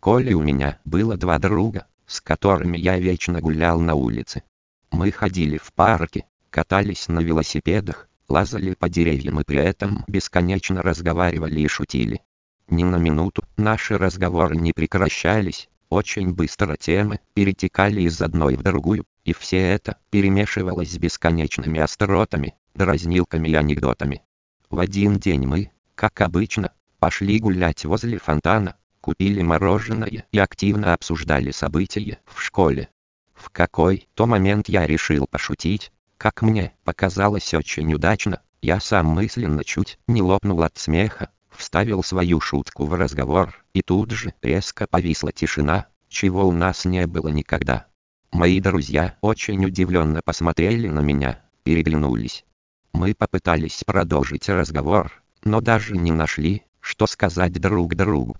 школе 0.00 0.32
у 0.32 0.40
меня 0.40 0.78
было 0.86 1.18
два 1.18 1.38
друга, 1.38 1.86
с 2.06 2.22
которыми 2.22 2.78
я 2.78 2.98
вечно 2.98 3.42
гулял 3.42 3.78
на 3.80 3.94
улице. 3.94 4.42
Мы 4.90 5.10
ходили 5.10 5.58
в 5.58 5.74
парке, 5.74 6.24
катались 6.48 7.08
на 7.08 7.20
велосипедах, 7.20 8.08
лазали 8.26 8.72
по 8.72 8.88
деревьям 8.88 9.40
и 9.40 9.44
при 9.44 9.58
этом 9.58 10.02
бесконечно 10.08 10.80
разговаривали 10.80 11.60
и 11.60 11.68
шутили. 11.68 12.22
Ни 12.70 12.82
на 12.82 12.96
минуту 12.96 13.44
наши 13.58 13.98
разговоры 13.98 14.56
не 14.56 14.72
прекращались, 14.72 15.68
очень 15.90 16.32
быстро 16.32 16.78
темы 16.78 17.20
перетекали 17.34 18.00
из 18.00 18.22
одной 18.22 18.56
в 18.56 18.62
другую, 18.62 19.04
и 19.24 19.34
все 19.34 19.58
это 19.58 19.98
перемешивалось 20.08 20.92
с 20.92 20.96
бесконечными 20.96 21.78
остротами, 21.78 22.54
дразнилками 22.74 23.50
и 23.50 23.54
анекдотами. 23.54 24.22
В 24.70 24.78
один 24.78 25.18
день 25.18 25.46
мы, 25.46 25.72
как 25.94 26.22
обычно, 26.22 26.72
пошли 26.98 27.38
гулять 27.38 27.84
возле 27.84 28.16
фонтана, 28.16 28.76
купили 29.00 29.42
мороженое 29.42 30.24
и 30.30 30.38
активно 30.38 30.94
обсуждали 30.94 31.50
события 31.50 32.18
в 32.26 32.40
школе. 32.40 32.88
В 33.34 33.50
какой-то 33.50 34.26
момент 34.26 34.68
я 34.68 34.86
решил 34.86 35.26
пошутить, 35.26 35.92
как 36.18 36.42
мне 36.42 36.74
показалось 36.84 37.54
очень 37.54 37.94
удачно, 37.94 38.42
я 38.60 38.78
сам 38.78 39.06
мысленно 39.06 39.64
чуть 39.64 39.98
не 40.06 40.20
лопнул 40.20 40.62
от 40.62 40.76
смеха, 40.76 41.30
вставил 41.48 42.02
свою 42.02 42.40
шутку 42.40 42.84
в 42.84 42.94
разговор, 42.94 43.64
и 43.72 43.80
тут 43.80 44.10
же 44.10 44.34
резко 44.42 44.86
повисла 44.86 45.32
тишина, 45.32 45.86
чего 46.08 46.46
у 46.46 46.52
нас 46.52 46.84
не 46.84 47.06
было 47.06 47.28
никогда. 47.28 47.86
Мои 48.32 48.60
друзья 48.60 49.16
очень 49.22 49.64
удивленно 49.64 50.20
посмотрели 50.22 50.88
на 50.88 51.00
меня, 51.00 51.42
переглянулись. 51.62 52.44
Мы 52.92 53.14
попытались 53.14 53.82
продолжить 53.84 54.48
разговор, 54.48 55.22
но 55.42 55.60
даже 55.60 55.96
не 55.96 56.12
нашли, 56.12 56.64
что 56.80 57.06
сказать 57.06 57.52
друг 57.52 57.94
другу. 57.94 58.36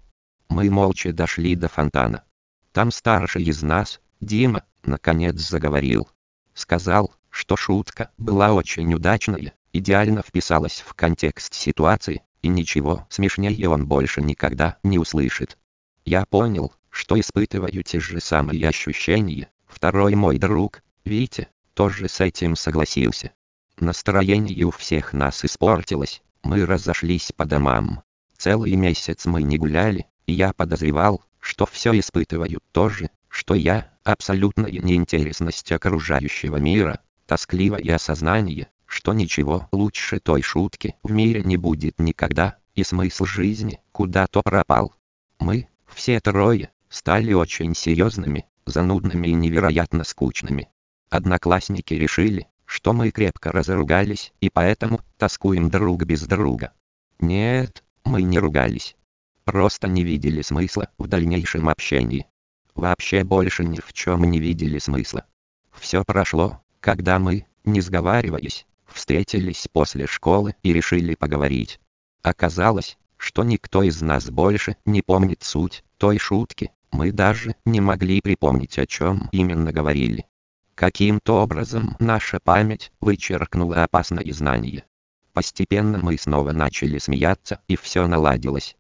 Мы 0.51 0.69
молча 0.69 1.13
дошли 1.13 1.55
до 1.55 1.69
фонтана. 1.69 2.25
Там 2.73 2.91
старший 2.91 3.45
из 3.45 3.63
нас, 3.63 4.01
Дима, 4.21 4.65
наконец 4.83 5.37
заговорил. 5.37 6.09
Сказал, 6.55 7.15
что 7.31 7.57
шутка 7.57 8.11
была 8.19 8.53
очень 8.53 8.93
удачная, 8.93 9.55
идеально 9.73 10.23
вписалась 10.23 10.83
в 10.85 10.95
контекст 10.95 11.55
ситуации, 11.55 12.23
и 12.43 12.49
ничего 12.49 13.07
смешнее 13.11 13.69
он 13.69 13.87
больше 13.87 14.23
никогда 14.23 14.79
не 14.83 14.99
услышит. 14.99 15.57
Я 16.05 16.27
понял, 16.27 16.75
что 16.91 17.19
испытываю 17.19 17.85
те 17.85 18.01
же 18.01 18.21
самые 18.21 18.69
ощущения. 18.69 19.49
Второй 19.69 20.17
мой 20.17 20.39
друг, 20.39 20.83
Витя, 21.05 21.47
тоже 21.75 22.09
с 22.09 22.21
этим 22.21 22.57
согласился. 22.57 23.31
Настроение 23.79 24.65
у 24.65 24.73
всех 24.73 25.13
нас 25.13 25.45
испортилось, 25.45 26.23
мы 26.43 26.67
разошлись 26.67 27.31
по 27.37 27.45
домам. 27.45 28.03
Целый 28.37 28.75
месяц 28.75 29.27
мы 29.27 29.43
не 29.43 29.57
гуляли, 29.57 30.07
я 30.31 30.53
подозревал, 30.53 31.25
что 31.41 31.67
все 31.67 31.99
испытывают 31.99 32.63
то 32.73 32.89
же, 32.89 33.11
что 33.29 33.55
я, 33.55 33.93
абсолютная 34.05 34.71
неинтересность 34.71 35.71
окружающего 35.73 36.57
мира, 36.57 37.01
тоскливое 37.27 37.95
осознание, 37.95 38.69
что 38.87 39.13
ничего 39.13 39.69
лучше 39.73 40.19
той 40.21 40.43
шутки 40.43 40.97
в 41.03 41.13
мире 41.13 41.43
не 41.43 41.57
будет 41.57 41.99
никогда, 41.99 42.59
и 42.75 42.83
смысл 42.83 43.25
жизни 43.25 43.81
куда-то 43.93 44.43
пропал. 44.43 44.95
Мы, 45.39 45.69
все 45.87 46.21
трое, 46.21 46.71
стали 46.89 47.33
очень 47.33 47.75
серьезными, 47.75 48.47
занудными 48.67 49.29
и 49.29 49.33
невероятно 49.33 50.05
скучными. 50.05 50.69
Одноклассники 51.09 51.95
решили, 51.95 52.49
что 52.65 52.93
мы 52.93 53.11
крепко 53.11 53.53
разругались 53.53 54.33
и 54.41 54.51
поэтому 54.51 55.01
тоскуем 55.19 55.71
друг 55.71 56.05
без 56.05 56.23
друга. 56.23 56.73
Нет, 57.21 57.83
мы 58.05 58.23
не 58.23 58.39
ругались. 58.39 58.97
Просто 59.45 59.89
не 59.89 60.05
видели 60.05 60.43
смысла 60.43 60.89
в 60.99 61.07
дальнейшем 61.07 61.69
общении. 61.69 62.27
Вообще 62.75 63.25
больше 63.25 63.65
ни 63.65 63.81
в 63.81 63.93
чем 63.93 64.25
не 64.25 64.39
видели 64.39 64.79
смысла. 64.79 65.27
Все 65.73 66.05
прошло, 66.05 66.63
когда 66.81 67.19
мы, 67.19 67.47
не 67.65 67.81
сговариваясь, 67.81 68.67
встретились 68.87 69.69
после 69.73 70.07
школы 70.07 70.55
и 70.63 70.73
решили 70.73 71.15
поговорить. 71.15 71.81
Оказалось, 72.23 72.99
что 73.17 73.45
никто 73.45 73.83
из 73.83 74.01
нас 74.03 74.31
больше 74.31 74.77
не 74.85 75.03
помнит 75.03 75.43
суть 75.43 75.85
той 75.99 76.19
шутки, 76.19 76.73
мы 76.91 77.13
даже 77.13 77.55
не 77.65 77.81
могли 77.81 78.21
припомнить 78.21 78.79
о 78.79 78.87
чем 78.87 79.29
именно 79.33 79.73
говорили. 79.73 80.27
Каким-то 80.75 81.43
образом 81.43 81.97
наша 81.99 82.41
память 82.41 82.91
вычеркнула 83.01 83.85
опасное 83.85 84.33
знание. 84.33 84.85
Постепенно 85.33 85.99
мы 85.99 86.17
снова 86.19 86.53
начали 86.53 86.99
смеяться 86.99 87.61
и 87.69 87.77
все 87.77 88.07
наладилось. 88.07 88.77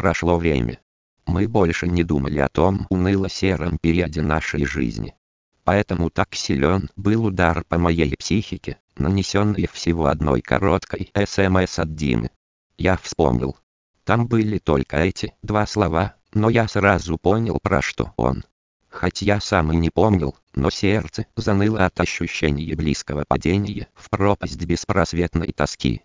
Прошло 0.00 0.38
время. 0.38 0.80
Мы 1.26 1.46
больше 1.46 1.86
не 1.86 2.04
думали 2.04 2.38
о 2.38 2.48
том 2.48 2.86
уныло-сером 2.88 3.76
периоде 3.76 4.22
нашей 4.22 4.64
жизни. 4.64 5.14
Поэтому 5.62 6.08
так 6.08 6.34
силен 6.34 6.88
был 6.96 7.26
удар 7.26 7.64
по 7.68 7.76
моей 7.76 8.16
психике, 8.16 8.78
нанесенный 8.96 9.68
всего 9.70 10.06
одной 10.06 10.40
короткой 10.40 11.12
СМС 11.14 11.78
от 11.78 11.94
Димы. 11.96 12.30
Я 12.78 12.96
вспомнил. 12.96 13.58
Там 14.04 14.26
были 14.26 14.56
только 14.56 14.96
эти 14.96 15.34
два 15.42 15.66
слова, 15.66 16.14
но 16.32 16.48
я 16.48 16.66
сразу 16.66 17.18
понял 17.18 17.58
про 17.62 17.82
что 17.82 18.14
он. 18.16 18.44
Хоть 18.88 19.20
я 19.20 19.38
сам 19.38 19.70
и 19.70 19.76
не 19.76 19.90
помнил, 19.90 20.34
но 20.54 20.70
сердце 20.70 21.26
заныло 21.36 21.84
от 21.84 22.00
ощущения 22.00 22.74
близкого 22.74 23.24
падения 23.28 23.88
в 23.94 24.08
пропасть 24.08 24.64
беспросветной 24.64 25.52
тоски. 25.52 26.00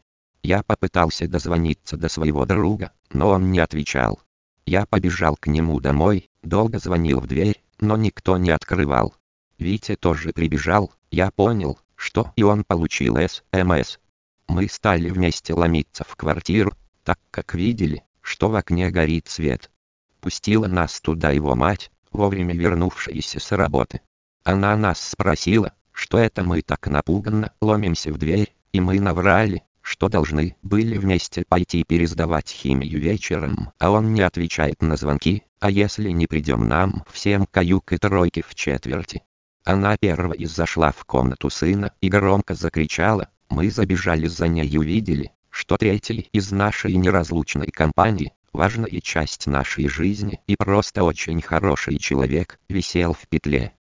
Я 0.45 0.61
попытался 0.61 1.27
дозвониться 1.27 1.97
до 1.97 2.07
своего 2.07 2.45
друга, 2.45 2.91
но 3.11 3.29
он 3.29 3.51
не 3.51 3.57
отвечал. 3.57 4.19
Я 4.67 4.85
побежал 4.85 5.35
к 5.37 5.47
нему 5.47 5.79
домой, 5.79 6.29
долго 6.43 6.77
звонил 6.77 7.19
в 7.19 7.25
дверь, 7.25 7.63
но 7.79 7.97
никто 7.97 8.37
не 8.37 8.51
открывал. 8.51 9.15
Витя 9.57 9.95
тоже 9.95 10.33
прибежал, 10.33 10.93
я 11.09 11.31
понял, 11.31 11.79
что 11.95 12.31
и 12.35 12.43
он 12.43 12.63
получил 12.63 13.17
СМС. 13.17 13.97
Мы 14.47 14.69
стали 14.69 15.09
вместе 15.09 15.55
ломиться 15.55 16.03
в 16.07 16.15
квартиру, 16.15 16.73
так 17.03 17.19
как 17.31 17.55
видели, 17.55 18.03
что 18.21 18.49
в 18.49 18.55
окне 18.55 18.91
горит 18.91 19.27
свет. 19.27 19.71
Пустила 20.21 20.67
нас 20.67 21.01
туда 21.01 21.31
его 21.31 21.55
мать, 21.55 21.89
вовремя 22.11 22.53
вернувшаяся 22.53 23.39
с 23.39 23.51
работы. 23.51 24.01
Она 24.43 24.77
нас 24.77 25.01
спросила, 25.01 25.73
что 25.91 26.19
это 26.19 26.43
мы 26.43 26.61
так 26.61 26.85
напуганно 26.85 27.51
ломимся 27.61 28.13
в 28.13 28.19
дверь, 28.19 28.55
и 28.73 28.79
мы 28.79 28.99
наврали, 28.99 29.63
что 29.85 30.09
должны 30.09 30.55
были 30.63 30.97
вместе 30.97 31.43
пойти 31.47 31.83
пересдавать 31.83 32.49
химию 32.49 32.99
вечером, 32.99 33.71
а 33.77 33.91
он 33.91 34.13
не 34.13 34.21
отвечает 34.21 34.81
на 34.81 34.97
звонки, 34.97 35.43
а 35.59 35.69
если 35.69 36.09
не 36.09 36.25
придем 36.25 36.67
нам 36.67 37.03
всем 37.07 37.45
каюк 37.45 37.93
и 37.93 37.97
тройки 37.97 38.41
в 38.41 38.55
четверти, 38.55 39.21
она 39.63 39.95
первой 39.97 40.43
зашла 40.45 40.91
в 40.91 41.05
комнату 41.05 41.51
сына 41.51 41.93
и 42.01 42.09
громко 42.09 42.55
закричала. 42.55 43.29
Мы 43.47 43.69
забежали 43.69 44.25
за 44.25 44.47
ней 44.47 44.67
и 44.67 44.77
увидели, 44.79 45.31
что 45.51 45.77
третий 45.77 46.29
из 46.33 46.51
нашей 46.51 46.95
неразлучной 46.95 47.67
компании, 47.67 48.33
важная 48.53 48.99
часть 49.01 49.45
нашей 49.45 49.87
жизни 49.87 50.41
и 50.47 50.55
просто 50.55 51.03
очень 51.03 51.41
хороший 51.43 51.99
человек, 51.99 52.59
висел 52.69 53.13
в 53.13 53.27
петле. 53.27 53.73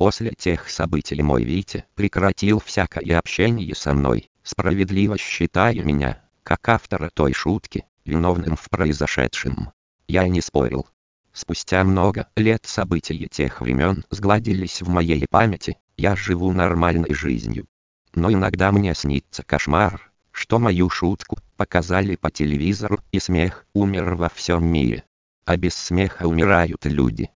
После 0.00 0.30
тех 0.30 0.70
событий 0.70 1.20
мой 1.20 1.44
Витя 1.44 1.84
прекратил 1.94 2.58
всякое 2.58 3.18
общение 3.18 3.74
со 3.74 3.92
мной, 3.92 4.30
справедливо 4.42 5.18
считая 5.18 5.74
меня, 5.74 6.22
как 6.42 6.66
автора 6.70 7.10
той 7.12 7.34
шутки, 7.34 7.84
виновным 8.06 8.56
в 8.56 8.70
произошедшем. 8.70 9.72
Я 10.08 10.26
не 10.26 10.40
спорил, 10.40 10.86
Спустя 11.34 11.84
много 11.84 12.28
лет 12.34 12.64
события 12.64 13.26
тех 13.26 13.60
времен 13.60 14.06
сгладились 14.08 14.80
в 14.80 14.88
моей 14.88 15.26
памяти, 15.28 15.76
я 15.98 16.16
живу 16.16 16.50
нормальной 16.52 17.12
жизнью. 17.12 17.66
Но 18.14 18.32
иногда 18.32 18.72
мне 18.72 18.94
снится 18.94 19.42
кошмар, 19.42 20.10
что 20.32 20.58
мою 20.58 20.88
шутку 20.88 21.36
показали 21.58 22.16
по 22.16 22.30
телевизору 22.30 23.00
и 23.12 23.20
смех 23.20 23.66
умер 23.74 24.14
во 24.14 24.30
всем 24.30 24.64
мире. 24.64 25.04
А 25.44 25.58
без 25.58 25.74
смеха 25.74 26.26
умирают 26.26 26.86
люди. 26.86 27.28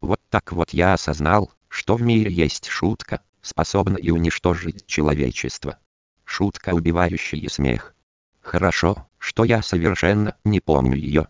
Вот 0.00 0.20
так 0.30 0.52
вот 0.52 0.70
я 0.70 0.94
осознал, 0.94 1.52
что 1.72 1.96
в 1.96 2.02
мире 2.02 2.30
есть 2.30 2.66
шутка, 2.66 3.22
способная 3.40 4.12
уничтожить 4.12 4.84
человечество. 4.86 5.78
Шутка, 6.22 6.74
убивающая 6.74 7.48
смех. 7.48 7.94
Хорошо, 8.42 9.08
что 9.16 9.42
я 9.42 9.62
совершенно 9.62 10.36
не 10.44 10.60
помню 10.60 10.96
ее. 10.96 11.28